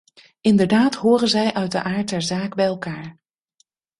Inderdaad 0.41 0.95
horen 0.95 1.27
zij 1.27 1.53
uit 1.53 1.71
de 1.71 1.83
aard 1.83 2.09
der 2.09 2.21
zaak 2.21 2.55
bij 2.55 2.65
elkaar. 2.65 3.17